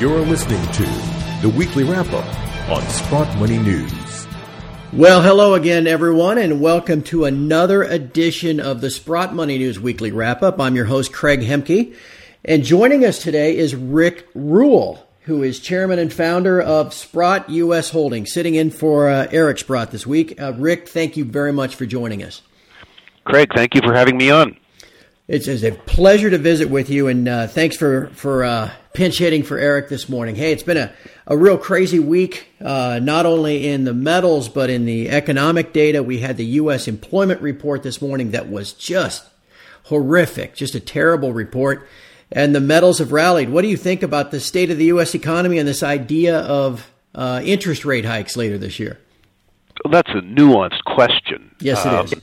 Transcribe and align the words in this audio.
You're 0.00 0.20
listening 0.20 0.62
to 0.72 0.82
the 1.42 1.52
weekly 1.54 1.84
wrap 1.84 2.10
up 2.14 2.70
on 2.70 2.80
Sprott 2.88 3.36
Money 3.36 3.58
News. 3.58 4.26
Well, 4.94 5.20
hello 5.20 5.52
again, 5.52 5.86
everyone, 5.86 6.38
and 6.38 6.58
welcome 6.58 7.02
to 7.02 7.26
another 7.26 7.82
edition 7.82 8.60
of 8.60 8.80
the 8.80 8.88
Sprott 8.88 9.34
Money 9.34 9.58
News 9.58 9.78
Weekly 9.78 10.10
Wrap 10.10 10.42
Up. 10.42 10.58
I'm 10.58 10.74
your 10.74 10.86
host, 10.86 11.12
Craig 11.12 11.40
Hemke, 11.40 11.94
and 12.46 12.64
joining 12.64 13.04
us 13.04 13.22
today 13.22 13.58
is 13.58 13.74
Rick 13.74 14.26
Rule, 14.34 15.06
who 15.24 15.42
is 15.42 15.60
chairman 15.60 15.98
and 15.98 16.10
founder 16.10 16.62
of 16.62 16.94
Sprott 16.94 17.50
U.S. 17.50 17.90
Holdings, 17.90 18.32
sitting 18.32 18.54
in 18.54 18.70
for 18.70 19.10
uh, 19.10 19.28
Eric 19.30 19.58
Sprott 19.58 19.90
this 19.90 20.06
week. 20.06 20.40
Uh, 20.40 20.54
Rick, 20.54 20.88
thank 20.88 21.18
you 21.18 21.26
very 21.26 21.52
much 21.52 21.74
for 21.74 21.84
joining 21.84 22.22
us. 22.22 22.40
Craig, 23.26 23.50
thank 23.54 23.74
you 23.74 23.82
for 23.82 23.92
having 23.92 24.16
me 24.16 24.30
on. 24.30 24.56
It's, 25.30 25.46
it's 25.46 25.62
a 25.62 25.70
pleasure 25.70 26.28
to 26.28 26.38
visit 26.38 26.70
with 26.70 26.90
you, 26.90 27.06
and 27.06 27.28
uh, 27.28 27.46
thanks 27.46 27.76
for 27.76 28.08
for 28.14 28.42
uh, 28.42 28.68
pinch 28.94 29.18
hitting 29.18 29.44
for 29.44 29.58
Eric 29.58 29.88
this 29.88 30.08
morning. 30.08 30.34
Hey, 30.34 30.50
it's 30.50 30.64
been 30.64 30.76
a, 30.76 30.92
a 31.24 31.36
real 31.36 31.56
crazy 31.56 32.00
week, 32.00 32.48
uh, 32.60 32.98
not 33.00 33.26
only 33.26 33.68
in 33.68 33.84
the 33.84 33.94
metals 33.94 34.48
but 34.48 34.70
in 34.70 34.86
the 34.86 35.08
economic 35.08 35.72
data. 35.72 36.02
We 36.02 36.18
had 36.18 36.36
the 36.36 36.44
U.S. 36.44 36.88
employment 36.88 37.42
report 37.42 37.84
this 37.84 38.02
morning 38.02 38.32
that 38.32 38.50
was 38.50 38.72
just 38.72 39.24
horrific, 39.84 40.56
just 40.56 40.74
a 40.74 40.80
terrible 40.80 41.32
report. 41.32 41.86
And 42.32 42.52
the 42.52 42.60
metals 42.60 42.98
have 42.98 43.12
rallied. 43.12 43.50
What 43.50 43.62
do 43.62 43.68
you 43.68 43.76
think 43.76 44.02
about 44.02 44.32
the 44.32 44.40
state 44.40 44.72
of 44.72 44.78
the 44.78 44.86
U.S. 44.86 45.14
economy 45.14 45.58
and 45.58 45.68
this 45.68 45.84
idea 45.84 46.40
of 46.40 46.90
uh, 47.14 47.40
interest 47.44 47.84
rate 47.84 48.04
hikes 48.04 48.36
later 48.36 48.58
this 48.58 48.80
year? 48.80 48.98
Well, 49.84 49.92
that's 49.92 50.10
a 50.10 50.22
nuanced 50.22 50.82
question. 50.86 51.54
Yes, 51.60 51.86
it 51.86 51.94
um, 51.94 52.06
is 52.06 52.14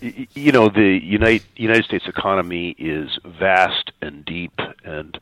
you 0.00 0.52
know 0.52 0.68
the 0.68 0.98
United 1.02 1.44
United 1.56 1.84
States 1.84 2.06
economy 2.06 2.74
is 2.78 3.18
vast 3.24 3.92
and 4.00 4.24
deep, 4.24 4.52
and 4.84 5.18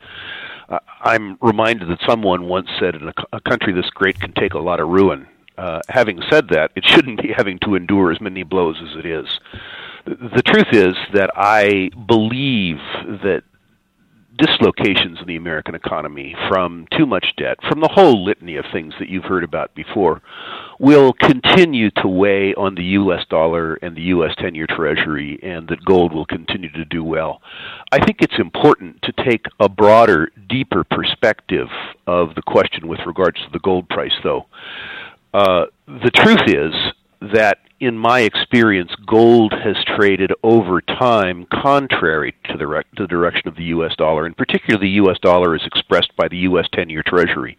uh, 0.69 0.79
I'm 1.01 1.37
reminded 1.41 1.89
that 1.89 1.99
someone 2.07 2.47
once 2.47 2.69
said, 2.79 2.95
"In 2.95 3.07
a, 3.07 3.13
a 3.33 3.41
country 3.41 3.73
this 3.73 3.89
great 3.89 4.19
can 4.19 4.33
take 4.33 4.53
a 4.53 4.59
lot 4.59 4.79
of 4.79 4.87
ruin." 4.87 5.27
Uh, 5.57 5.81
having 5.89 6.21
said 6.29 6.47
that, 6.49 6.71
it 6.75 6.85
shouldn't 6.85 7.21
be 7.21 7.33
having 7.35 7.59
to 7.59 7.75
endure 7.75 8.11
as 8.11 8.21
many 8.21 8.43
blows 8.43 8.77
as 8.81 8.95
it 8.97 9.05
is. 9.05 9.27
The, 10.05 10.15
the 10.35 10.41
truth 10.41 10.67
is 10.71 10.95
that 11.13 11.31
I 11.35 11.91
believe 12.07 12.77
that 13.23 13.43
dislocations 14.39 15.19
in 15.21 15.27
the 15.27 15.35
American 15.35 15.75
economy 15.75 16.35
from 16.47 16.87
too 16.97 17.05
much 17.05 17.33
debt, 17.37 17.57
from 17.67 17.81
the 17.81 17.89
whole 17.89 18.23
litany 18.23 18.55
of 18.55 18.65
things 18.71 18.93
that 18.99 19.09
you've 19.09 19.25
heard 19.25 19.43
about 19.43 19.75
before, 19.75 20.21
will 20.79 21.13
continue 21.13 21.91
to 21.91 22.07
weigh 22.07 22.53
on 22.55 22.75
the 22.75 22.83
U.S. 22.83 23.25
dollar 23.29 23.75
and 23.75 23.95
the 23.95 24.01
U.S. 24.03 24.33
10 24.39 24.55
year 24.55 24.67
Treasury, 24.67 25.39
and 25.43 25.67
that 25.67 25.83
gold 25.85 26.13
will 26.13 26.25
continue 26.25 26.71
to 26.71 26.85
do 26.85 27.03
well. 27.03 27.41
I 27.91 28.03
think 28.03 28.17
it's 28.21 28.39
important 28.39 29.01
to 29.03 29.11
take 29.23 29.45
a 29.59 29.67
broader, 29.67 30.31
deeper 30.47 30.83
perspective 30.83 31.67
of 32.07 32.33
the 32.35 32.41
question 32.41 32.87
with 32.87 32.99
regards 33.05 33.39
to 33.41 33.49
the 33.51 33.59
gold 33.59 33.89
price, 33.89 34.15
though. 34.23 34.45
Uh, 35.33 35.65
the 35.85 36.11
truth 36.11 36.41
is 36.47 36.73
that 37.21 37.59
in 37.79 37.97
my 37.97 38.21
experience, 38.21 38.91
gold 39.07 39.53
has 39.53 39.77
traded 39.95 40.33
over 40.43 40.81
time 40.81 41.45
contrary 41.51 42.35
to 42.45 42.57
the, 42.57 42.67
re- 42.67 42.83
to 42.97 43.03
the 43.03 43.07
direction 43.07 43.47
of 43.47 43.55
the 43.55 43.63
U.S. 43.65 43.95
dollar, 43.97 44.25
and 44.25 44.35
particularly 44.35 44.87
the 44.87 44.93
U.S. 44.95 45.17
dollar 45.21 45.55
is 45.55 45.65
expressed 45.65 46.13
by 46.17 46.27
the 46.27 46.37
U.S. 46.39 46.65
10 46.73 46.89
year 46.89 47.03
Treasury. 47.05 47.57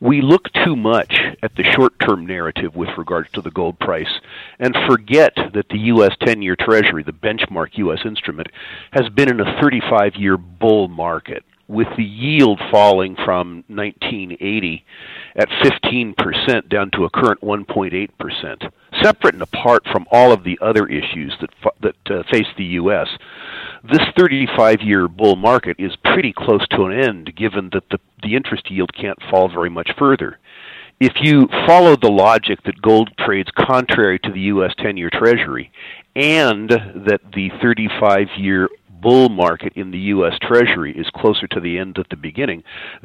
We 0.00 0.22
look 0.22 0.50
too 0.64 0.76
much 0.76 1.14
at 1.42 1.54
the 1.56 1.64
short 1.74 1.92
term 2.00 2.26
narrative 2.26 2.74
with 2.74 2.88
regards 2.96 3.30
to 3.32 3.42
the 3.42 3.50
gold 3.50 3.78
price 3.78 4.20
and 4.58 4.74
forget 4.88 5.34
that 5.52 5.68
the 5.68 5.78
U.S. 5.78 6.12
10 6.24 6.40
year 6.40 6.56
Treasury, 6.58 7.02
the 7.02 7.12
benchmark 7.12 7.76
U.S. 7.76 8.00
instrument, 8.04 8.48
has 8.92 9.10
been 9.10 9.28
in 9.30 9.40
a 9.40 9.60
35 9.60 10.14
year 10.16 10.38
bull 10.38 10.88
market 10.88 11.44
with 11.68 11.88
the 11.96 12.04
yield 12.04 12.60
falling 12.70 13.14
from 13.14 13.62
1980 13.68 14.84
at 15.36 15.48
15% 15.48 16.68
down 16.68 16.90
to 16.90 17.04
a 17.04 17.10
current 17.10 17.40
1.8%. 17.42 18.70
Separate 19.02 19.34
and 19.34 19.42
apart 19.42 19.82
from 19.90 20.06
all 20.10 20.32
of 20.32 20.44
the 20.44 20.58
other 20.60 20.86
issues 20.86 21.34
that 21.40 21.50
that 21.80 22.10
uh, 22.10 22.22
face 22.30 22.46
the 22.56 22.64
US, 22.64 23.08
this 23.82 24.00
35-year 24.18 25.08
bull 25.08 25.36
market 25.36 25.76
is 25.78 25.96
pretty 26.04 26.32
close 26.32 26.66
to 26.68 26.84
an 26.84 26.92
end 26.92 27.34
given 27.36 27.70
that 27.72 27.88
the 27.90 27.98
the 28.22 28.34
interest 28.34 28.70
yield 28.70 28.92
can't 28.94 29.18
fall 29.30 29.48
very 29.48 29.70
much 29.70 29.90
further. 29.98 30.38
If 30.98 31.14
you 31.22 31.48
follow 31.66 31.96
the 31.96 32.10
logic 32.10 32.62
that 32.64 32.82
gold 32.82 33.10
trades 33.18 33.50
contrary 33.56 34.18
to 34.18 34.32
the 34.32 34.40
US 34.40 34.74
10-year 34.78 35.10
treasury 35.10 35.72
and 36.14 36.68
that 36.68 37.20
the 37.32 37.50
35 37.62 38.28
year 38.36 38.68
bull 39.00 39.28
market 39.28 39.72
in 39.76 39.90
the 39.90 39.98
U.S. 39.98 40.34
Treasury 40.42 40.96
is 40.96 41.08
closer 41.14 41.46
to 41.48 41.60
the 41.60 41.78
end 41.78 41.98
at 41.98 42.08
the 42.10 42.16
beginning, 42.16 42.62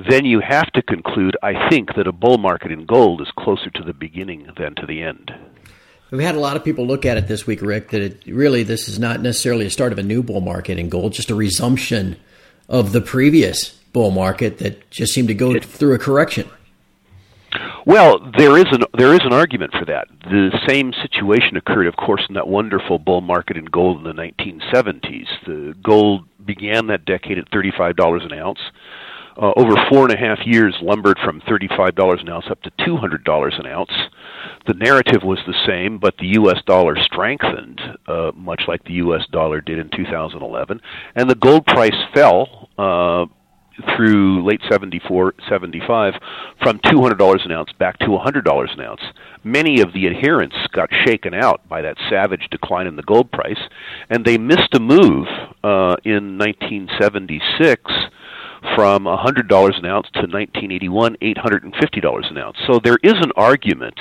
then 0.09 0.25
you 0.25 0.41
have 0.41 0.71
to 0.73 0.81
conclude, 0.81 1.37
I 1.41 1.69
think, 1.69 1.95
that 1.95 2.07
a 2.07 2.11
bull 2.11 2.37
market 2.37 2.71
in 2.71 2.85
gold 2.85 3.21
is 3.21 3.31
closer 3.37 3.69
to 3.69 3.83
the 3.83 3.93
beginning 3.93 4.49
than 4.57 4.75
to 4.75 4.85
the 4.85 5.01
end. 5.01 5.31
We 6.11 6.23
had 6.23 6.35
a 6.35 6.39
lot 6.39 6.55
of 6.55 6.63
people 6.63 6.85
look 6.85 7.05
at 7.05 7.17
it 7.17 7.27
this 7.27 7.47
week, 7.47 7.61
Rick, 7.61 7.89
that 7.89 8.01
it, 8.01 8.23
really 8.27 8.63
this 8.63 8.87
is 8.87 8.99
not 8.99 9.21
necessarily 9.21 9.65
a 9.65 9.69
start 9.69 9.91
of 9.91 9.97
a 9.97 10.03
new 10.03 10.21
bull 10.21 10.41
market 10.41 10.77
in 10.77 10.89
gold, 10.89 11.13
just 11.13 11.29
a 11.29 11.35
resumption 11.35 12.17
of 12.69 12.91
the 12.91 13.01
previous 13.01 13.69
bull 13.91 14.11
market 14.11 14.59
that 14.59 14.89
just 14.91 15.13
seemed 15.13 15.27
to 15.29 15.33
go 15.33 15.51
it, 15.51 15.65
through 15.65 15.93
a 15.93 15.99
correction. 15.99 16.49
Well, 17.85 18.19
there 18.37 18.57
is 18.57 18.65
an 18.71 18.83
there 18.97 19.13
is 19.13 19.21
an 19.23 19.33
argument 19.33 19.71
for 19.77 19.85
that. 19.85 20.07
The 20.23 20.59
same 20.67 20.91
situation 21.01 21.55
occurred, 21.55 21.87
of 21.87 21.95
course, 21.95 22.23
in 22.27 22.35
that 22.35 22.47
wonderful 22.47 22.97
bull 22.97 23.21
market 23.21 23.57
in 23.57 23.65
gold 23.65 23.97
in 23.97 24.03
the 24.03 24.21
1970s. 24.21 25.27
The 25.45 25.75
gold 25.83 26.25
began 26.43 26.87
that 26.87 27.05
decade 27.05 27.37
at 27.37 27.49
thirty-five 27.51 27.95
dollars 27.95 28.23
an 28.25 28.33
ounce. 28.33 28.59
Uh, 29.37 29.51
over 29.57 29.75
four 29.89 30.03
and 30.03 30.13
a 30.13 30.17
half 30.17 30.39
years, 30.45 30.75
lumbered 30.81 31.17
from 31.23 31.41
thirty-five 31.47 31.95
dollars 31.95 32.21
an 32.21 32.29
ounce 32.29 32.45
up 32.49 32.61
to 32.61 32.71
two 32.85 32.95
hundred 32.95 33.23
dollars 33.23 33.55
an 33.57 33.65
ounce. 33.65 33.91
The 34.67 34.73
narrative 34.73 35.23
was 35.23 35.39
the 35.45 35.55
same, 35.67 35.99
but 35.99 36.15
the 36.17 36.27
U.S. 36.39 36.57
dollar 36.65 36.95
strengthened, 37.03 37.81
uh, 38.07 38.31
much 38.33 38.63
like 38.67 38.83
the 38.85 38.93
U.S. 38.93 39.23
dollar 39.31 39.61
did 39.61 39.77
in 39.77 39.89
2011, 39.89 40.81
and 41.15 41.29
the 41.29 41.35
gold 41.35 41.65
price 41.65 41.95
fell. 42.13 42.69
Uh, 42.77 43.25
through 43.95 44.45
late 44.45 44.61
74, 44.69 45.33
75 45.49 46.13
from 46.61 46.79
$200 46.79 47.45
an 47.45 47.51
ounce 47.51 47.71
back 47.73 47.99
to 47.99 48.07
$100 48.07 48.73
an 48.73 48.79
ounce. 48.79 49.01
Many 49.43 49.81
of 49.81 49.93
the 49.93 50.07
adherents 50.07 50.55
got 50.71 50.89
shaken 51.05 51.33
out 51.33 51.67
by 51.67 51.81
that 51.81 51.97
savage 52.09 52.47
decline 52.51 52.87
in 52.87 52.95
the 52.95 53.03
gold 53.03 53.31
price, 53.31 53.59
and 54.09 54.23
they 54.23 54.37
missed 54.37 54.73
a 54.73 54.79
move 54.79 55.27
uh, 55.63 55.97
in 56.03 56.37
1976 56.37 57.91
from 58.75 59.05
$100 59.05 59.79
an 59.79 59.85
ounce 59.85 60.07
to 60.13 60.21
1981, 60.21 61.17
$850 61.21 62.31
an 62.31 62.37
ounce. 62.37 62.57
So 62.67 62.79
there 62.83 62.97
is 63.01 63.13
an 63.13 63.31
argument 63.35 63.99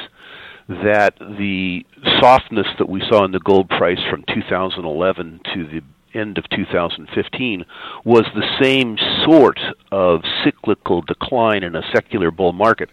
that 0.68 1.14
the 1.18 1.84
softness 2.20 2.66
that 2.78 2.88
we 2.88 3.02
saw 3.08 3.24
in 3.24 3.32
the 3.32 3.40
gold 3.40 3.68
price 3.68 4.00
from 4.10 4.24
2011 4.34 5.40
to 5.54 5.66
the 5.66 5.82
end 6.18 6.38
of 6.38 6.48
2015 6.50 7.64
was 8.04 8.24
the 8.34 8.62
same 8.62 8.96
sort 9.24 9.58
of 9.90 10.20
cyclical 10.44 11.02
decline 11.02 11.62
in 11.62 11.74
a 11.74 11.82
secular 11.92 12.30
bull 12.30 12.52
market 12.52 12.88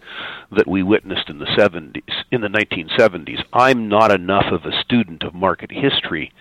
that 0.52 0.68
we 0.68 0.84
witnessed 0.84 1.30
in 1.30 1.40
the 1.40 1.46
70s 1.46 2.02
in 2.32 2.42
the 2.42 2.48
1970s. 2.48 3.44
I'm 3.54 3.88
not 3.88 4.12
enough 4.12 4.46
of 4.52 4.66
a 4.66 4.82
student 4.82 5.24
of 5.24 5.34
market 5.34 5.72
history 5.72 6.34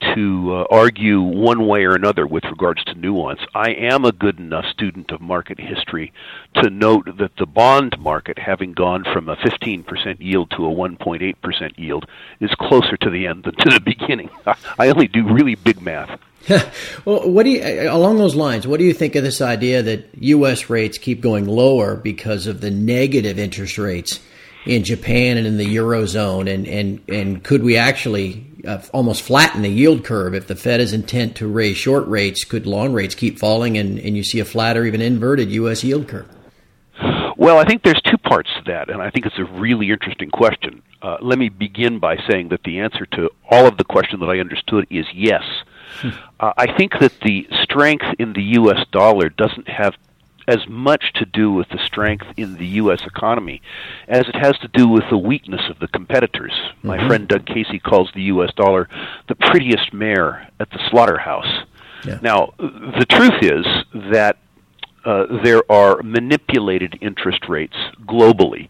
to 0.00 0.54
uh, 0.54 0.64
argue 0.70 1.20
one 1.20 1.66
way 1.66 1.84
or 1.84 1.94
another 1.94 2.26
with 2.26 2.44
regards 2.44 2.84
to 2.84 2.94
nuance. 2.94 3.40
I 3.54 3.70
am 3.70 4.04
a 4.04 4.12
good 4.12 4.38
enough 4.38 4.66
student 4.66 5.10
of 5.10 5.20
market 5.20 5.58
history 5.58 6.12
to 6.56 6.70
note 6.70 7.16
that 7.18 7.36
the 7.38 7.46
bond 7.46 7.98
market, 7.98 8.38
having 8.38 8.72
gone 8.72 9.04
from 9.12 9.28
a 9.28 9.36
15% 9.36 10.16
yield 10.20 10.50
to 10.50 10.66
a 10.66 10.74
1.8% 10.74 11.78
yield, 11.78 12.06
is 12.40 12.50
closer 12.58 12.96
to 12.96 13.10
the 13.10 13.26
end 13.26 13.44
than 13.44 13.54
to 13.56 13.70
the 13.70 13.80
beginning. 13.80 14.30
I 14.78 14.88
only 14.88 15.08
do 15.08 15.32
really 15.32 15.54
big 15.54 15.80
math. 15.80 16.20
well, 17.04 17.28
what 17.28 17.42
do 17.42 17.50
you 17.50 17.90
along 17.90 18.18
those 18.18 18.36
lines? 18.36 18.66
What 18.66 18.78
do 18.78 18.84
you 18.84 18.92
think 18.92 19.16
of 19.16 19.24
this 19.24 19.40
idea 19.40 19.82
that 19.82 20.08
U.S. 20.14 20.70
rates 20.70 20.96
keep 20.96 21.20
going 21.20 21.46
lower 21.46 21.96
because 21.96 22.46
of 22.46 22.60
the 22.60 22.70
negative 22.70 23.38
interest 23.38 23.78
rates 23.78 24.20
in 24.66 24.84
Japan 24.84 25.36
and 25.38 25.46
in 25.46 25.56
the 25.56 25.76
eurozone, 25.76 26.52
and 26.52 26.66
and 26.66 27.00
and 27.08 27.42
could 27.42 27.62
we 27.62 27.76
actually 27.76 28.44
uh, 28.66 28.82
almost 28.92 29.22
flatten 29.22 29.62
the 29.62 29.68
yield 29.70 30.04
curve 30.04 30.34
if 30.34 30.46
the 30.46 30.56
Fed 30.56 30.80
is 30.80 30.92
intent 30.92 31.36
to 31.36 31.46
raise 31.46 31.76
short 31.76 32.06
rates? 32.08 32.44
Could 32.44 32.66
long 32.66 32.92
rates 32.92 33.14
keep 33.14 33.38
falling, 33.38 33.78
and 33.78 33.98
and 33.98 34.16
you 34.16 34.24
see 34.24 34.40
a 34.40 34.44
flat 34.44 34.76
or 34.76 34.84
even 34.84 35.00
inverted 35.00 35.50
U.S. 35.52 35.84
yield 35.84 36.08
curve? 36.08 36.28
Well, 37.38 37.58
I 37.58 37.64
think 37.64 37.82
there's 37.82 38.00
two 38.02 38.16
parts 38.18 38.48
to 38.56 38.72
that, 38.72 38.88
and 38.88 39.02
I 39.02 39.10
think 39.10 39.26
it's 39.26 39.38
a 39.38 39.44
really 39.44 39.90
interesting 39.90 40.30
question. 40.30 40.82
Uh, 41.02 41.18
let 41.20 41.38
me 41.38 41.50
begin 41.50 41.98
by 41.98 42.16
saying 42.28 42.48
that 42.48 42.62
the 42.64 42.80
answer 42.80 43.04
to 43.12 43.30
all 43.50 43.66
of 43.66 43.76
the 43.76 43.84
question 43.84 44.20
that 44.20 44.26
I 44.26 44.38
understood 44.38 44.86
is 44.90 45.04
yes. 45.14 45.42
Hmm. 46.00 46.08
Uh, 46.40 46.52
I 46.56 46.76
think 46.76 46.92
that 47.00 47.12
the 47.20 47.46
strength 47.62 48.06
in 48.18 48.32
the 48.32 48.42
U.S. 48.42 48.84
dollar 48.90 49.28
doesn't 49.28 49.68
have 49.68 49.94
as 50.48 50.66
much 50.68 51.12
to 51.14 51.24
do 51.24 51.50
with 51.50 51.68
the 51.70 51.78
strength 51.84 52.26
in 52.36 52.56
the 52.56 52.66
U.S. 52.66 53.02
economy 53.06 53.60
as 54.08 54.28
it 54.28 54.36
has 54.36 54.58
to 54.58 54.68
do 54.68 54.88
with 54.88 55.04
the 55.10 55.18
weakness 55.18 55.62
of 55.68 55.78
the 55.78 55.88
competitors. 55.88 56.52
Mm-hmm. 56.52 56.88
My 56.88 57.06
friend 57.08 57.28
Doug 57.28 57.46
Casey 57.46 57.78
calls 57.78 58.10
the 58.14 58.22
U.S. 58.22 58.52
dollar 58.54 58.88
the 59.28 59.34
prettiest 59.34 59.92
mare 59.92 60.48
at 60.60 60.70
the 60.70 60.80
slaughterhouse. 60.90 61.66
Yeah. 62.04 62.18
Now, 62.22 62.54
the 62.58 63.06
truth 63.08 63.42
is 63.42 63.66
that 64.12 64.38
uh, 65.04 65.42
there 65.42 65.62
are 65.70 66.02
manipulated 66.02 66.98
interest 67.00 67.48
rates 67.48 67.76
globally. 68.06 68.68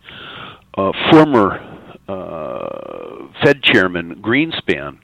Uh, 0.76 0.92
former 1.10 1.60
uh, 2.08 3.26
Fed 3.42 3.62
Chairman 3.62 4.22
Greenspan 4.22 4.98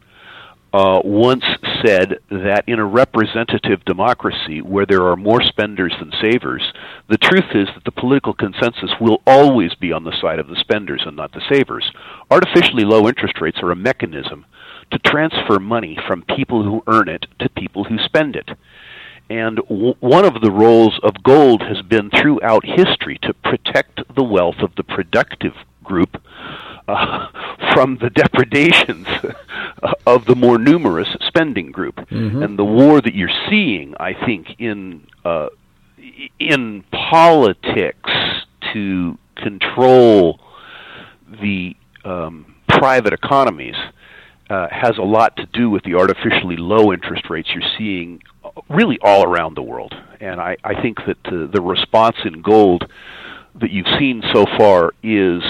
uh, 0.72 1.00
once 1.04 1.44
said 1.84 2.18
that 2.30 2.64
in 2.66 2.78
a 2.78 2.84
representative 2.84 3.84
democracy 3.84 4.62
where 4.62 4.86
there 4.86 5.06
are 5.06 5.16
more 5.16 5.42
spenders 5.42 5.94
than 5.98 6.10
savers, 6.20 6.62
the 7.08 7.18
truth 7.18 7.50
is 7.54 7.68
that 7.74 7.84
the 7.84 7.92
political 7.92 8.32
consensus 8.32 8.90
will 8.98 9.20
always 9.26 9.74
be 9.74 9.92
on 9.92 10.04
the 10.04 10.16
side 10.20 10.38
of 10.38 10.48
the 10.48 10.56
spenders 10.60 11.02
and 11.04 11.16
not 11.16 11.32
the 11.32 11.42
savers. 11.50 11.90
Artificially 12.30 12.84
low 12.84 13.06
interest 13.06 13.40
rates 13.40 13.58
are 13.62 13.70
a 13.70 13.76
mechanism 13.76 14.46
to 14.90 14.98
transfer 14.98 15.58
money 15.58 15.98
from 16.06 16.22
people 16.22 16.62
who 16.64 16.82
earn 16.86 17.08
it 17.08 17.26
to 17.38 17.48
people 17.50 17.84
who 17.84 17.98
spend 17.98 18.34
it. 18.34 18.48
And 19.28 19.56
w- 19.68 19.94
one 20.00 20.24
of 20.24 20.40
the 20.42 20.50
roles 20.50 20.98
of 21.02 21.22
gold 21.22 21.62
has 21.62 21.82
been 21.82 22.10
throughout 22.10 22.64
history 22.64 23.18
to 23.22 23.34
protect 23.34 24.00
the 24.14 24.24
wealth 24.24 24.60
of 24.60 24.74
the 24.76 24.84
productive 24.84 25.54
group 25.84 26.22
uh, 26.88 27.28
from 27.74 27.98
the 27.98 28.10
depredations 28.10 29.06
of 30.06 30.24
the 30.26 30.34
more 30.34 30.58
numerous 30.58 31.08
spending 31.26 31.70
group. 31.70 31.96
Mm-hmm. 31.96 32.42
And 32.42 32.58
the 32.58 32.64
war 32.64 33.00
that 33.00 33.14
you're 33.14 33.30
seeing, 33.48 33.94
I 33.98 34.14
think, 34.26 34.48
in 34.58 35.06
uh, 35.24 35.48
in 36.38 36.84
politics 36.90 38.10
to 38.72 39.18
control 39.36 40.40
the 41.40 41.74
um, 42.04 42.54
private 42.68 43.12
economies 43.12 43.76
uh, 44.50 44.68
has 44.70 44.98
a 44.98 45.02
lot 45.02 45.36
to 45.36 45.46
do 45.46 45.70
with 45.70 45.82
the 45.84 45.94
artificially 45.94 46.56
low 46.56 46.92
interest 46.92 47.30
rates 47.30 47.48
you're 47.54 47.70
seeing 47.78 48.20
really 48.68 48.98
all 49.02 49.24
around 49.24 49.56
the 49.56 49.62
world. 49.62 49.94
And 50.20 50.40
I, 50.40 50.56
I 50.62 50.80
think 50.80 50.98
that 51.06 51.26
uh, 51.26 51.46
the 51.52 51.62
response 51.62 52.16
in 52.24 52.42
gold 52.42 52.84
that 53.60 53.70
you've 53.70 53.86
seen 53.98 54.22
so 54.32 54.44
far 54.58 54.92
is 55.02 55.42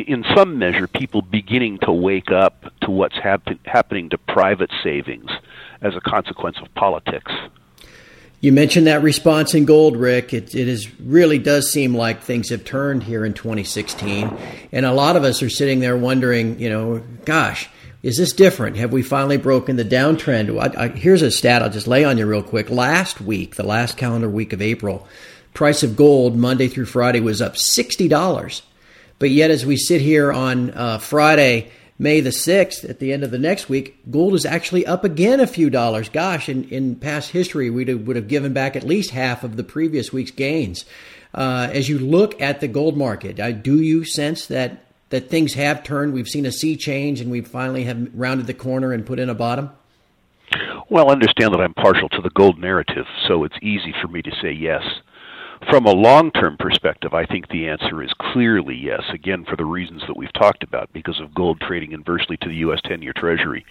in 0.00 0.24
some 0.34 0.58
measure, 0.58 0.86
people 0.86 1.22
beginning 1.22 1.78
to 1.82 1.92
wake 1.92 2.30
up 2.30 2.72
to 2.82 2.90
what's 2.90 3.16
happen- 3.16 3.58
happening 3.64 4.10
to 4.10 4.18
private 4.18 4.70
savings 4.82 5.30
as 5.80 5.94
a 5.96 6.00
consequence 6.00 6.56
of 6.60 6.72
politics. 6.74 7.32
You 8.40 8.52
mentioned 8.52 8.86
that 8.86 9.02
response 9.02 9.54
in 9.54 9.64
gold, 9.64 9.96
Rick. 9.96 10.32
It, 10.32 10.54
it 10.54 10.68
is 10.68 10.88
really 11.00 11.38
does 11.38 11.72
seem 11.72 11.96
like 11.96 12.22
things 12.22 12.50
have 12.50 12.64
turned 12.64 13.02
here 13.02 13.24
in 13.24 13.34
2016, 13.34 14.36
and 14.70 14.86
a 14.86 14.92
lot 14.92 15.16
of 15.16 15.24
us 15.24 15.42
are 15.42 15.50
sitting 15.50 15.80
there 15.80 15.96
wondering, 15.96 16.60
you 16.60 16.70
know, 16.70 17.02
gosh, 17.24 17.68
is 18.04 18.16
this 18.16 18.32
different? 18.32 18.76
Have 18.76 18.92
we 18.92 19.02
finally 19.02 19.38
broken 19.38 19.74
the 19.74 19.84
downtrend? 19.84 20.56
I, 20.56 20.84
I, 20.84 20.88
here's 20.88 21.22
a 21.22 21.32
stat 21.32 21.62
I'll 21.62 21.70
just 21.70 21.88
lay 21.88 22.04
on 22.04 22.16
you 22.16 22.26
real 22.26 22.44
quick. 22.44 22.70
Last 22.70 23.20
week, 23.20 23.56
the 23.56 23.64
last 23.64 23.96
calendar 23.96 24.28
week 24.28 24.52
of 24.52 24.62
April, 24.62 25.08
price 25.52 25.82
of 25.82 25.96
gold 25.96 26.36
Monday 26.36 26.68
through 26.68 26.86
Friday 26.86 27.18
was 27.18 27.42
up 27.42 27.56
sixty 27.56 28.06
dollars. 28.06 28.62
But 29.18 29.30
yet, 29.30 29.50
as 29.50 29.66
we 29.66 29.76
sit 29.76 30.00
here 30.00 30.32
on 30.32 30.70
uh, 30.70 30.98
Friday, 30.98 31.70
May 32.00 32.20
the 32.20 32.30
6th, 32.30 32.88
at 32.88 33.00
the 33.00 33.12
end 33.12 33.24
of 33.24 33.32
the 33.32 33.38
next 33.38 33.68
week, 33.68 33.98
gold 34.08 34.34
is 34.34 34.46
actually 34.46 34.86
up 34.86 35.02
again 35.02 35.40
a 35.40 35.48
few 35.48 35.68
dollars. 35.68 36.08
Gosh, 36.08 36.48
in, 36.48 36.68
in 36.68 36.94
past 36.94 37.30
history, 37.30 37.70
we 37.70 37.92
would 37.92 38.14
have 38.14 38.28
given 38.28 38.52
back 38.52 38.76
at 38.76 38.84
least 38.84 39.10
half 39.10 39.42
of 39.42 39.56
the 39.56 39.64
previous 39.64 40.12
week's 40.12 40.30
gains. 40.30 40.84
Uh, 41.34 41.68
as 41.72 41.88
you 41.88 41.98
look 41.98 42.40
at 42.40 42.60
the 42.60 42.68
gold 42.68 42.96
market, 42.96 43.40
uh, 43.40 43.50
do 43.50 43.80
you 43.80 44.04
sense 44.04 44.46
that, 44.46 44.84
that 45.10 45.28
things 45.28 45.54
have 45.54 45.82
turned? 45.82 46.12
We've 46.12 46.28
seen 46.28 46.46
a 46.46 46.52
sea 46.52 46.76
change 46.76 47.20
and 47.20 47.32
we 47.32 47.40
finally 47.40 47.82
have 47.84 48.08
rounded 48.14 48.46
the 48.46 48.54
corner 48.54 48.92
and 48.92 49.04
put 49.04 49.18
in 49.18 49.28
a 49.28 49.34
bottom? 49.34 49.70
Well, 50.88 51.10
understand 51.10 51.52
that 51.52 51.60
I'm 51.60 51.74
partial 51.74 52.08
to 52.10 52.22
the 52.22 52.30
gold 52.30 52.60
narrative, 52.60 53.06
so 53.26 53.42
it's 53.42 53.56
easy 53.60 53.92
for 54.00 54.06
me 54.06 54.22
to 54.22 54.30
say 54.40 54.52
yes. 54.52 54.82
From 55.70 55.86
a 55.86 55.92
long 55.92 56.30
term 56.30 56.56
perspective, 56.56 57.14
I 57.14 57.26
think 57.26 57.48
the 57.48 57.68
answer 57.68 58.02
is 58.02 58.12
clearly 58.32 58.76
yes, 58.76 59.02
again, 59.12 59.44
for 59.44 59.56
the 59.56 59.64
reasons 59.64 60.02
that 60.06 60.16
we've 60.16 60.32
talked 60.32 60.62
about, 60.62 60.92
because 60.92 61.20
of 61.20 61.34
gold 61.34 61.60
trading 61.60 61.92
inversely 61.92 62.36
to 62.38 62.48
the 62.48 62.54
U.S. 62.56 62.80
10 62.84 63.02
year 63.02 63.12
Treasury. 63.14 63.66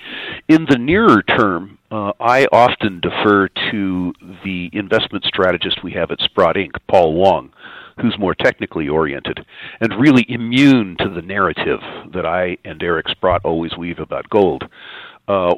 In 0.50 0.66
the 0.70 0.78
nearer 0.78 1.24
term, 1.24 1.78
uh, 1.90 2.12
I 2.20 2.46
often 2.52 3.00
defer 3.00 3.48
to 3.72 4.14
the 4.44 4.70
investment 4.74 5.24
strategist 5.24 5.84
we 5.84 5.94
have 5.94 6.12
at 6.12 6.20
Sprott 6.20 6.56
Inc., 6.58 6.72
Paul 6.90 7.14
Wong, 7.14 7.52
who's 8.02 8.18
more 8.20 8.36
technically 8.36 8.90
oriented 8.90 9.46
and 9.80 10.00
really 10.00 10.26
immune 10.30 10.98
to 11.00 11.10
the 11.10 11.22
narrative 11.22 11.80
that 12.14 12.26
I 12.26 12.58
and 12.66 12.84
Eric 12.84 13.08
Sprott 13.10 13.42
always 13.44 13.78
weave 13.78 14.00
about 14.00 14.30
gold 14.30 14.66
uh, 15.28 15.54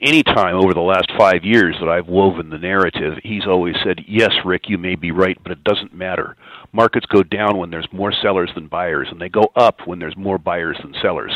any 0.00 0.22
time 0.22 0.56
over 0.56 0.72
the 0.72 0.80
last 0.80 1.10
five 1.18 1.44
years 1.44 1.76
that 1.80 1.88
I've 1.88 2.08
woven 2.08 2.50
the 2.50 2.58
narrative, 2.58 3.18
he's 3.22 3.46
always 3.46 3.74
said, 3.84 4.00
"Yes, 4.06 4.32
Rick, 4.44 4.68
you 4.68 4.78
may 4.78 4.94
be 4.94 5.10
right, 5.10 5.38
but 5.42 5.52
it 5.52 5.64
doesn't 5.64 5.94
matter. 5.94 6.36
Markets 6.72 7.06
go 7.06 7.22
down 7.22 7.58
when 7.58 7.70
there's 7.70 7.88
more 7.92 8.12
sellers 8.12 8.50
than 8.54 8.66
buyers, 8.66 9.08
and 9.10 9.20
they 9.20 9.28
go 9.28 9.52
up 9.56 9.86
when 9.86 9.98
there's 9.98 10.16
more 10.16 10.38
buyers 10.38 10.78
than 10.82 10.94
sellers." 11.02 11.32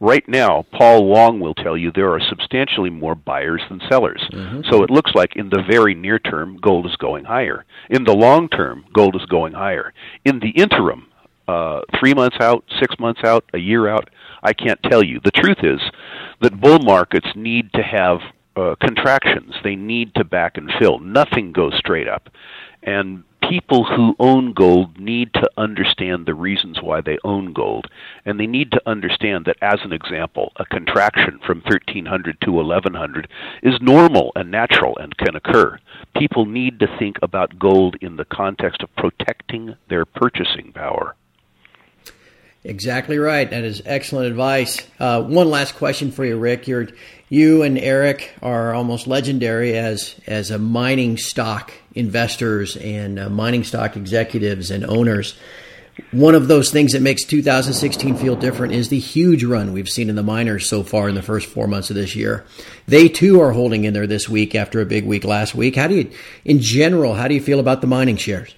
Right 0.00 0.28
now, 0.28 0.64
Paul 0.72 1.06
Wong 1.06 1.38
will 1.38 1.54
tell 1.54 1.76
you 1.76 1.92
there 1.92 2.12
are 2.12 2.20
substantially 2.28 2.90
more 2.90 3.14
buyers 3.14 3.62
than 3.68 3.80
sellers. 3.88 4.20
Mm-hmm. 4.32 4.62
So 4.68 4.82
it 4.82 4.90
looks 4.90 5.12
like 5.14 5.36
in 5.36 5.48
the 5.48 5.62
very 5.70 5.94
near 5.94 6.18
term, 6.18 6.58
gold 6.60 6.86
is 6.86 6.96
going 6.96 7.24
higher. 7.24 7.64
In 7.88 8.02
the 8.02 8.12
long 8.12 8.48
term, 8.48 8.84
gold 8.92 9.14
is 9.14 9.24
going 9.26 9.52
higher. 9.52 9.92
In 10.24 10.40
the 10.40 10.50
interim, 10.50 11.06
uh, 11.46 11.82
three 12.00 12.14
months 12.14 12.36
out, 12.40 12.64
six 12.80 12.96
months 12.98 13.20
out, 13.24 13.44
a 13.54 13.58
year 13.58 13.86
out, 13.88 14.10
I 14.42 14.52
can't 14.52 14.82
tell 14.82 15.04
you. 15.04 15.20
The 15.22 15.30
truth 15.30 15.58
is 15.62 15.80
that 16.42 16.60
bull 16.60 16.80
markets 16.80 17.28
need 17.34 17.72
to 17.72 17.82
have 17.82 18.18
uh, 18.56 18.74
contractions. 18.80 19.54
They 19.64 19.76
need 19.76 20.14
to 20.16 20.24
back 20.24 20.56
and 20.56 20.70
fill. 20.78 20.98
Nothing 20.98 21.52
goes 21.52 21.74
straight 21.78 22.08
up. 22.08 22.28
And 22.82 23.24
people 23.48 23.84
who 23.84 24.16
own 24.18 24.52
gold 24.52 24.98
need 24.98 25.32
to 25.34 25.48
understand 25.56 26.26
the 26.26 26.34
reasons 26.34 26.80
why 26.82 27.00
they 27.00 27.18
own 27.24 27.52
gold. 27.52 27.86
And 28.24 28.38
they 28.38 28.46
need 28.46 28.72
to 28.72 28.82
understand 28.86 29.44
that, 29.44 29.56
as 29.62 29.80
an 29.84 29.92
example, 29.92 30.52
a 30.56 30.64
contraction 30.64 31.38
from 31.46 31.60
1300 31.60 32.40
to 32.42 32.52
1100 32.52 33.28
is 33.62 33.74
normal 33.80 34.32
and 34.34 34.50
natural 34.50 34.96
and 34.98 35.16
can 35.16 35.36
occur. 35.36 35.78
People 36.16 36.44
need 36.44 36.80
to 36.80 36.96
think 36.98 37.18
about 37.22 37.58
gold 37.58 37.96
in 38.00 38.16
the 38.16 38.24
context 38.24 38.82
of 38.82 38.94
protecting 38.96 39.76
their 39.88 40.04
purchasing 40.04 40.72
power. 40.72 41.14
Exactly 42.64 43.18
right. 43.18 43.50
That 43.50 43.64
is 43.64 43.82
excellent 43.84 44.28
advice. 44.28 44.78
Uh, 45.00 45.22
one 45.22 45.50
last 45.50 45.74
question 45.74 46.12
for 46.12 46.24
you, 46.24 46.38
Rick. 46.38 46.68
You're, 46.68 46.88
you 47.28 47.62
and 47.62 47.76
Eric 47.76 48.32
are 48.40 48.72
almost 48.72 49.08
legendary 49.08 49.76
as 49.76 50.14
as 50.28 50.52
a 50.52 50.58
mining 50.58 51.16
stock 51.16 51.72
investors 51.94 52.76
and 52.76 53.18
uh, 53.18 53.28
mining 53.28 53.64
stock 53.64 53.96
executives 53.96 54.70
and 54.70 54.84
owners. 54.84 55.36
One 56.12 56.34
of 56.34 56.46
those 56.46 56.70
things 56.70 56.92
that 56.92 57.02
makes 57.02 57.24
2016 57.24 58.16
feel 58.16 58.36
different 58.36 58.72
is 58.72 58.88
the 58.88 58.98
huge 58.98 59.44
run 59.44 59.72
we've 59.72 59.88
seen 59.88 60.08
in 60.08 60.14
the 60.14 60.22
miners 60.22 60.68
so 60.68 60.82
far 60.82 61.08
in 61.08 61.14
the 61.14 61.22
first 61.22 61.48
four 61.48 61.66
months 61.66 61.90
of 61.90 61.96
this 61.96 62.14
year. 62.14 62.46
They 62.86 63.08
too 63.08 63.40
are 63.40 63.52
holding 63.52 63.84
in 63.84 63.92
there 63.92 64.06
this 64.06 64.28
week 64.28 64.54
after 64.54 64.80
a 64.80 64.86
big 64.86 65.04
week 65.04 65.24
last 65.24 65.54
week. 65.54 65.76
How 65.76 65.88
do 65.88 65.96
you, 65.96 66.10
in 66.44 66.60
general, 66.60 67.14
how 67.14 67.28
do 67.28 67.34
you 67.34 67.42
feel 67.42 67.60
about 67.60 67.82
the 67.82 67.86
mining 67.86 68.16
shares? 68.16 68.54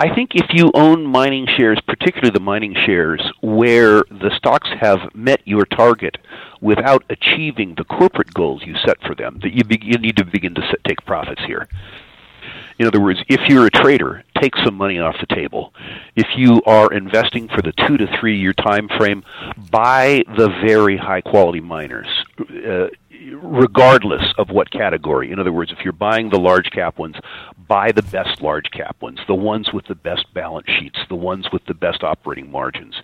I 0.00 0.14
think 0.14 0.36
if 0.36 0.46
you 0.52 0.70
own 0.74 1.04
mining 1.04 1.48
shares, 1.56 1.80
particularly 1.86 2.30
the 2.30 2.40
mining 2.40 2.74
shares 2.86 3.20
where 3.40 4.04
the 4.10 4.30
stocks 4.36 4.68
have 4.80 5.12
met 5.12 5.40
your 5.44 5.64
target 5.64 6.18
without 6.60 7.04
achieving 7.10 7.74
the 7.74 7.84
corporate 7.84 8.32
goals 8.32 8.62
you 8.64 8.76
set 8.86 9.00
for 9.02 9.16
them, 9.16 9.40
that 9.42 9.52
you, 9.52 9.64
be, 9.64 9.80
you 9.82 9.98
need 9.98 10.16
to 10.18 10.24
begin 10.24 10.54
to 10.54 10.62
set, 10.70 10.84
take 10.84 11.04
profits 11.04 11.42
here. 11.46 11.68
In 12.78 12.86
other 12.86 13.00
words, 13.00 13.18
if 13.28 13.40
you're 13.48 13.66
a 13.66 13.70
trader, 13.70 14.22
take 14.40 14.54
some 14.64 14.76
money 14.76 15.00
off 15.00 15.16
the 15.18 15.34
table. 15.34 15.74
If 16.14 16.28
you 16.36 16.62
are 16.64 16.92
investing 16.92 17.48
for 17.48 17.60
the 17.60 17.72
two 17.72 17.96
to 17.96 18.06
three 18.20 18.38
year 18.38 18.52
time 18.52 18.88
frame, 18.96 19.24
buy 19.70 20.22
the 20.36 20.48
very 20.64 20.96
high 20.96 21.22
quality 21.22 21.60
miners. 21.60 22.06
Uh, 22.38 22.86
regardless 23.42 24.22
of 24.38 24.50
what 24.50 24.70
category. 24.70 25.32
In 25.32 25.38
other 25.38 25.52
words, 25.52 25.72
if 25.72 25.84
you're 25.84 25.92
buying 25.92 26.30
the 26.30 26.38
large 26.38 26.70
cap 26.70 26.98
ones, 26.98 27.16
buy 27.68 27.92
the 27.92 28.02
best 28.02 28.40
large 28.40 28.70
cap 28.70 28.96
ones, 29.00 29.18
the 29.26 29.34
ones 29.34 29.72
with 29.72 29.86
the 29.86 29.94
best 29.94 30.32
balance 30.32 30.66
sheets, 30.78 30.98
the 31.08 31.14
ones 31.14 31.46
with 31.52 31.64
the 31.66 31.74
best 31.74 32.02
operating 32.02 32.50
margins. 32.50 32.94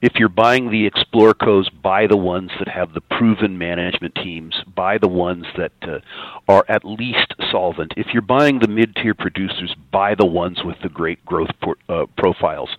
If 0.00 0.14
you're 0.16 0.28
buying 0.28 0.70
the 0.70 0.88
Explorcos, 0.88 1.66
buy 1.82 2.06
the 2.06 2.16
ones 2.16 2.50
that 2.58 2.68
have 2.68 2.92
the 2.94 3.00
proven 3.00 3.58
management 3.58 4.14
teams, 4.14 4.54
buy 4.74 4.98
the 4.98 5.08
ones 5.08 5.46
that 5.56 5.72
uh, 5.82 6.00
are 6.48 6.64
at 6.68 6.84
least 6.84 7.34
solvent. 7.50 7.94
If 7.96 8.08
you're 8.12 8.22
buying 8.22 8.58
the 8.58 8.68
mid-tier 8.68 9.14
producers, 9.14 9.74
buy 9.90 10.14
the 10.14 10.26
ones 10.26 10.58
with 10.64 10.76
the 10.82 10.88
great 10.88 11.24
growth 11.24 11.50
por- 11.60 11.76
uh, 11.88 12.06
profiles. 12.16 12.70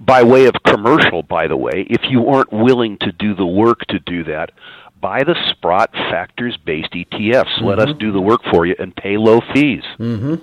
By 0.00 0.22
way 0.22 0.46
of 0.46 0.54
commercial, 0.64 1.22
by 1.22 1.48
the 1.48 1.56
way, 1.56 1.86
if 1.90 2.02
you 2.08 2.28
aren't 2.28 2.52
willing 2.52 2.98
to 2.98 3.12
do 3.12 3.34
the 3.34 3.46
work 3.46 3.80
to 3.88 3.98
do 3.98 4.24
that, 4.24 4.50
buy 5.04 5.22
the 5.22 5.36
Sprott 5.50 5.92
factors 5.92 6.56
based 6.56 6.92
ETFs. 6.92 7.44
Mm-hmm. 7.44 7.64
Let 7.66 7.78
us 7.78 7.88
mm-hmm. 7.90 7.98
do 7.98 8.10
the 8.12 8.22
work 8.22 8.40
for 8.50 8.64
you 8.64 8.74
and 8.78 8.96
pay 8.96 9.18
low 9.18 9.42
fees. 9.52 9.82
Mm-hmm. 9.98 10.36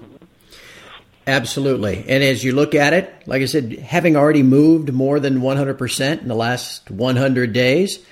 Absolutely. 1.26 2.06
And 2.08 2.24
as 2.24 2.44
you 2.44 2.54
look 2.54 2.76
at 2.76 2.94
it, 2.94 3.12
like 3.26 3.42
I 3.42 3.46
said, 3.46 3.74
having 3.80 4.16
already 4.16 4.44
moved 4.44 4.94
more 4.94 5.20
than 5.20 5.40
100% 5.40 6.22
in 6.22 6.28
the 6.28 6.36
last 6.36 6.92
100 6.92 7.54
days, 7.54 8.06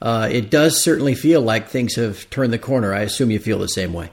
uh, 0.00 0.28
it 0.28 0.50
does 0.50 0.82
certainly 0.82 1.14
feel 1.14 1.40
like 1.40 1.68
things 1.68 1.94
have 1.94 2.28
turned 2.30 2.52
the 2.52 2.58
corner. 2.58 2.92
I 2.92 3.02
assume 3.02 3.30
you 3.30 3.38
feel 3.38 3.60
the 3.60 3.68
same 3.68 3.92
way. 3.92 4.10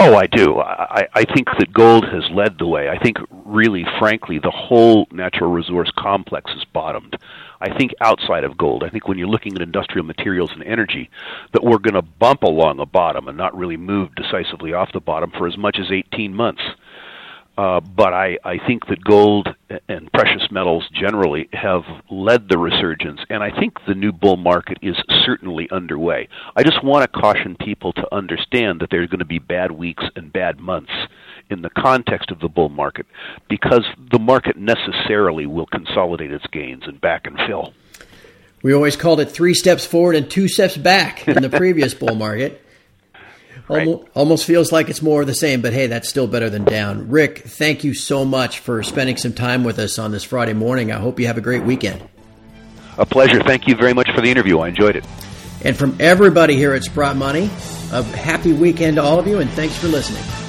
Oh, 0.00 0.14
I 0.14 0.26
do. 0.26 0.60
I, 0.60 1.08
I 1.14 1.24
think 1.24 1.48
that 1.58 1.72
gold 1.72 2.04
has 2.04 2.24
led 2.30 2.58
the 2.58 2.66
way. 2.66 2.88
I 2.88 2.98
think, 2.98 3.16
really, 3.44 3.84
frankly, 3.98 4.38
the 4.38 4.50
whole 4.50 5.08
natural 5.10 5.50
resource 5.50 5.90
complex 5.98 6.50
has 6.52 6.64
bottomed. 6.72 7.16
I 7.60 7.76
think 7.76 7.92
outside 8.00 8.44
of 8.44 8.56
gold, 8.56 8.84
I 8.84 8.90
think 8.90 9.08
when 9.08 9.18
you're 9.18 9.26
looking 9.26 9.54
at 9.56 9.62
industrial 9.62 10.06
materials 10.06 10.50
and 10.52 10.62
energy, 10.62 11.10
that 11.52 11.64
we're 11.64 11.78
going 11.78 11.94
to 11.94 12.02
bump 12.02 12.42
along 12.42 12.78
a 12.78 12.86
bottom 12.86 13.26
and 13.26 13.36
not 13.36 13.56
really 13.56 13.76
move 13.76 14.14
decisively 14.14 14.72
off 14.72 14.92
the 14.92 15.00
bottom 15.00 15.32
for 15.36 15.48
as 15.48 15.58
much 15.58 15.78
as 15.80 15.90
18 15.90 16.32
months. 16.32 16.62
Uh, 17.58 17.80
but 17.80 18.14
I, 18.14 18.38
I 18.44 18.58
think 18.64 18.86
that 18.86 19.02
gold 19.02 19.48
and 19.88 20.12
precious 20.12 20.48
metals 20.48 20.88
generally 20.92 21.48
have 21.52 21.82
led 22.08 22.48
the 22.48 22.56
resurgence, 22.56 23.20
and 23.30 23.42
I 23.42 23.50
think 23.50 23.78
the 23.84 23.96
new 23.96 24.12
bull 24.12 24.36
market 24.36 24.78
is 24.80 24.94
certainly 25.26 25.68
underway. 25.72 26.28
I 26.54 26.62
just 26.62 26.84
want 26.84 27.02
to 27.02 27.20
caution 27.20 27.56
people 27.56 27.92
to 27.94 28.14
understand 28.14 28.78
that 28.80 28.90
there 28.90 29.02
are 29.02 29.08
going 29.08 29.18
to 29.18 29.24
be 29.24 29.40
bad 29.40 29.72
weeks 29.72 30.04
and 30.14 30.32
bad 30.32 30.60
months 30.60 30.92
in 31.50 31.62
the 31.62 31.70
context 31.70 32.30
of 32.30 32.38
the 32.38 32.48
bull 32.48 32.68
market 32.68 33.06
because 33.48 33.84
the 34.12 34.20
market 34.20 34.56
necessarily 34.56 35.46
will 35.46 35.66
consolidate 35.66 36.30
its 36.30 36.46
gains 36.52 36.84
and 36.86 37.00
back 37.00 37.26
and 37.26 37.36
fill. 37.48 37.74
We 38.62 38.72
always 38.72 38.94
called 38.94 39.18
it 39.18 39.32
three 39.32 39.54
steps 39.54 39.84
forward 39.84 40.14
and 40.14 40.30
two 40.30 40.46
steps 40.46 40.76
back 40.76 41.26
in 41.26 41.42
the 41.42 41.50
previous 41.58 41.92
bull 41.92 42.14
market. 42.14 42.64
Right. 43.68 43.86
Almost, 43.86 44.08
almost, 44.14 44.44
feels 44.44 44.72
like 44.72 44.88
it's 44.88 45.02
more 45.02 45.20
of 45.20 45.26
the 45.26 45.34
same, 45.34 45.60
but 45.60 45.72
hey, 45.72 45.86
that's 45.86 46.08
still 46.08 46.26
better 46.26 46.50
than 46.50 46.64
down. 46.64 47.08
Rick, 47.08 47.40
thank 47.40 47.84
you 47.84 47.94
so 47.94 48.24
much 48.24 48.60
for 48.60 48.82
spending 48.82 49.16
some 49.16 49.32
time 49.32 49.64
with 49.64 49.78
us 49.78 49.98
on 49.98 50.12
this 50.12 50.24
Friday 50.24 50.54
morning. 50.54 50.92
I 50.92 50.98
hope 50.98 51.18
you 51.18 51.26
have 51.26 51.38
a 51.38 51.42
great 51.42 51.64
weekend. 51.64 52.02
A 52.98 53.06
pleasure. 53.06 53.40
Thank 53.42 53.68
you 53.68 53.76
very 53.76 53.94
much 53.94 54.10
for 54.14 54.20
the 54.20 54.30
interview. 54.30 54.58
I 54.58 54.68
enjoyed 54.68 54.96
it. 54.96 55.04
And 55.64 55.76
from 55.76 55.96
everybody 56.00 56.56
here 56.56 56.72
at 56.74 56.84
Sprott 56.84 57.16
Money, 57.16 57.50
a 57.92 58.02
happy 58.02 58.52
weekend 58.52 58.96
to 58.96 59.02
all 59.02 59.18
of 59.18 59.26
you, 59.26 59.38
and 59.38 59.50
thanks 59.50 59.76
for 59.76 59.88
listening. 59.88 60.47